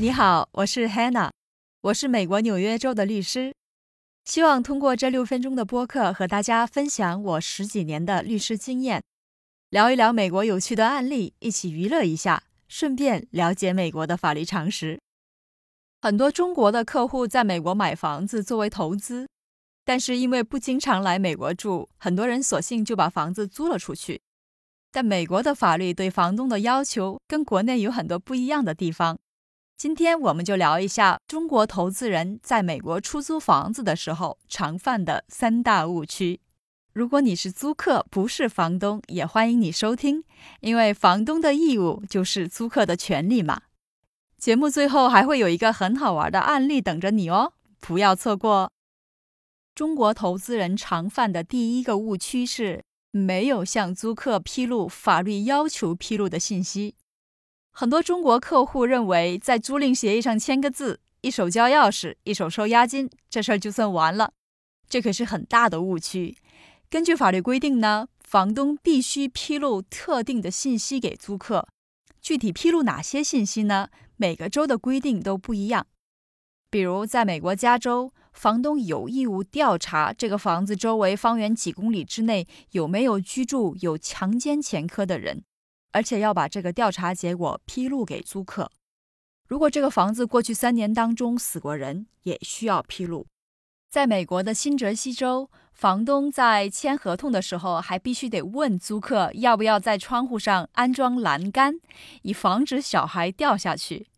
[0.00, 1.30] 你好，我是 Hannah，
[1.80, 3.52] 我是美国纽约州的律师，
[4.24, 9.02] 希望通过这六分钟的播客和大家分享我十几年的律师经验，
[9.70, 15.00] 聊一聊美国有趣的案例，一起娱乐一下，顺便了解美国的法律常识。
[16.00, 19.28] 很多中国的客户在美国买房子作为投资，
[19.84, 24.20] 但是因为不经常来美国住，很多人索性就把房子租了出去。
[24.92, 29.18] 但美国的法律对房东的要求跟国内有很多不一样的地方。
[29.78, 36.40] 今天我们就聊一下中国投资人在美国出租房子的时候常犯的三大误区。
[36.92, 40.24] 如果你是租客，不是房东，也欢迎你收听，
[40.62, 43.62] 因为房东的义务就是租客的权利嘛。
[44.36, 48.72] 节目最后还会有一个很好玩的案例等着你哦，不要错过。
[49.76, 52.82] 中国投资人常犯的第一个误区是
[53.12, 56.96] 没有向租客披露法律要求披露的信息。
[57.80, 64.32] 很多中国客户认为，在租赁协议上签个字，一手交钥匙，一手收押金，这事儿就算完了。
[64.88, 66.36] 这可是很大的误区。
[66.90, 71.68] 根据法律规定呢，房东必须披露特定的信息给租客。
[72.20, 73.90] 具体披露哪些信息呢？
[74.16, 75.86] 每个州的规定都不一样。
[76.68, 85.44] 比如，在美国加州，房东有义务调查这个房子周围方圆几公里之内有没有居住有强奸前科的人。
[85.92, 88.70] 而且要把这个调查结果披露给租客。
[89.46, 93.26] 如果这个房子过去三年当中死过人，也需要披露。
[93.90, 101.80] 在美国的新泽西州，房东在签合同的时候，还必须得问租客要不要在窗户上安装栏杆，
[102.20, 104.08] 以防止小孩掉下去。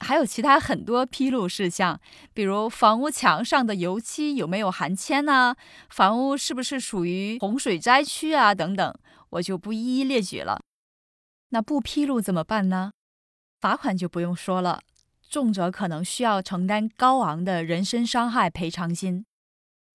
[0.00, 2.00] 还有其他很多披露事项，
[2.34, 5.56] 比如房屋墙上的油漆有没有含铅啊，
[5.88, 8.92] 房屋是不是属于洪水灾区啊，等等，
[9.30, 10.63] 我就不一一列举了。
[11.54, 12.90] 那不披露怎么办呢？
[13.60, 14.82] 罚款就不用说了，
[15.30, 19.24] 重者可能需要承担高昂的人身伤害赔偿金。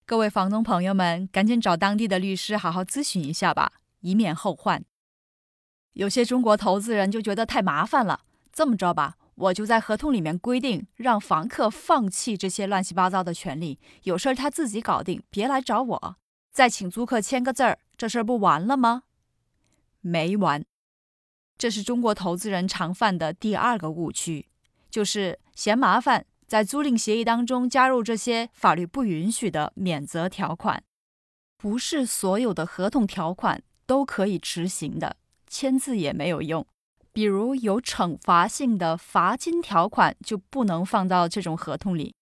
[0.06, 4.86] 各位房东朋友们，赶紧找当地的律师好好咨询一下吧，以免后患。
[5.92, 8.22] 有些中国投资人就觉得太麻烦了，
[8.54, 16.16] 这么着吧，我就在合同里面规定，让房客放弃这些乱七八糟的权利，有事儿他自己搞定，别来找我，
[16.54, 19.04] 再请租客签个字儿，这事儿不完了吗？
[20.00, 20.64] 没完。
[21.60, 24.48] 这是中国投资人常犯的第二个误区，
[24.90, 30.82] 就是嫌麻烦，在租赁协议当中加入这些法律不允许的免责条款。
[31.58, 35.18] 不是所有的合同条款都可以执行的，
[35.50, 36.66] 签字也没有用。
[37.12, 42.16] 比如有惩罚性的罚金条款就不能放到这种合同里。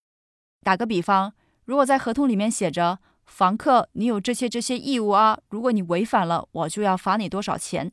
[0.64, 1.31] 打个比方，
[1.66, 7.92] 如果在合同里面写着房客你有这些这些义务啊，如果你违反了，我就要罚你多少钱。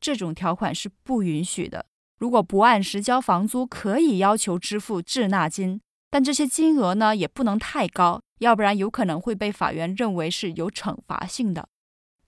[0.00, 1.86] 这种条款是不允许的。
[2.18, 5.80] 如果不按时交房租，可以要求支付滞纳金，
[6.10, 11.68] 但这些金额呢也不能太高，要不然有可能会被法院认为是有惩罚性的。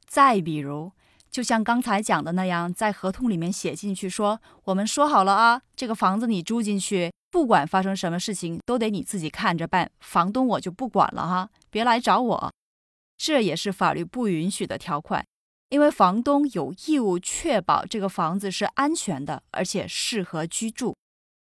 [0.07, 0.93] 再比如，
[1.31, 12.53] 就像刚才讲的那样，在合同里面写进去说，我们说好了啊，这个房子你住进去，不管发生什么事情，都得你自己看着办，房东我就不管了哈，别来找我。
[13.17, 15.25] 这也是法律不允许的条款。
[15.73, 20.95] 因为房东有义务确保这个房子是安全的，而且适合居住，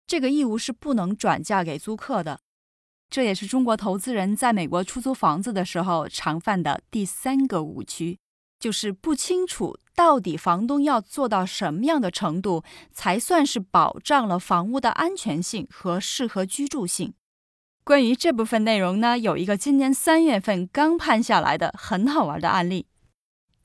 [0.06, 2.38] 这个义务是不能转嫁给租客的。
[3.10, 8.16] 这也是中国投资人在美国出租房子的时候常犯的第三个误区，
[8.60, 12.62] 就是不清楚到底房东要做到什么样的程度
[12.92, 17.12] 才算是保障了房屋的安全性和适合居住性。
[17.82, 22.86] 关于这部分内容呢，有一个今年三月份刚判下来的很好玩的案例。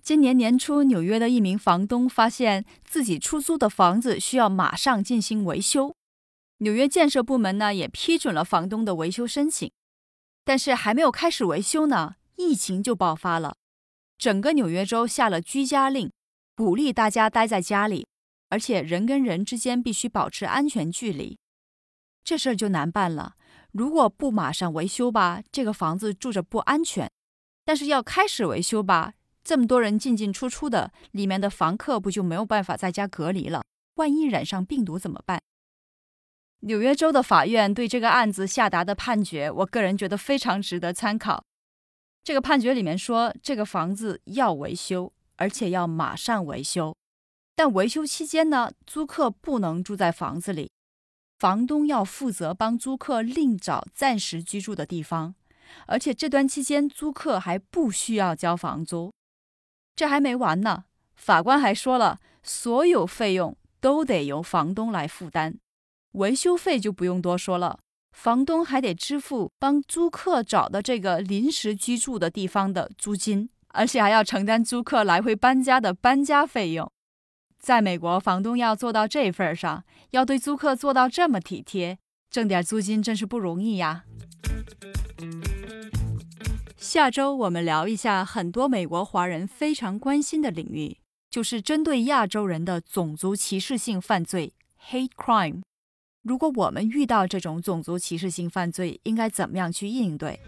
[0.08, 5.94] 今年年初，纽约的一名房东发现自己出租的房子需要马上进行维修，
[6.60, 9.70] 纽约建设部门呢也批准了房东的维修申请，
[10.46, 13.58] 但是还没有开始维修呢，疫情就爆发了，
[14.18, 16.10] 整个纽约州下了居家令，
[16.56, 18.08] 鼓励大家待在家里，
[18.48, 21.38] 而且人跟人之间必须保持安全距离，
[22.24, 23.36] 这事儿就难办了。
[23.74, 27.10] 如果不马上维修吧，这个房子住着不安全；
[27.66, 29.16] 但是要开始维修吧。
[29.48, 33.64] 这么多人进进出出的，里面的房客不就没有办法在家隔离了？
[33.94, 35.42] 万一染上病毒怎么办？
[36.60, 41.46] 纽约州的法院对这个案子下达的判决，我个人觉得非常值得参考。
[42.26, 46.94] 这个判决里面说，这个房子要维修，而且要马上维修，
[47.56, 50.70] 但维修期间呢，租客不能住在房子里，
[51.40, 55.36] 房东要负责帮租客另找暂时居住的地方，
[55.86, 59.14] 而且这段期间租客还不需要交房租。
[59.98, 60.84] 这还没完呢，
[61.16, 65.58] 法官还说了，所有费用都得由房东来负担。
[66.12, 67.80] 维修费就不用多说了，
[68.12, 76.92] 房东还得支付帮租客找的这个临时居住的地方的租金，而且还要承担租客来回搬家的搬家费用。
[77.60, 81.98] 在美国，房东要做到这份上，要对租客做到这么体贴，
[82.30, 84.04] 挣点租金真是不容易呀。
[86.98, 90.98] 下周我们聊一下很多美国华人非常关心的领域，
[91.30, 94.52] 就是针对亚洲人的种族歧视性犯罪
[94.90, 95.62] （hate crime）。
[96.24, 100.40] 如果我们遇到这种种族歧视性犯罪，应该怎么样去应对？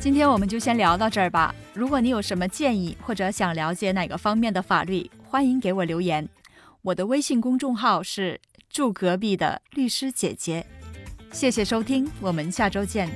[0.00, 1.54] 今天我们就先聊到这儿吧。
[1.72, 6.28] 如果你有什么建议或者想了解哪个方面的法律，欢迎给我留言。
[6.82, 10.66] 我的微信公众号是“住隔壁的律师姐姐”。
[11.30, 13.08] 谢谢收听，我们下周见。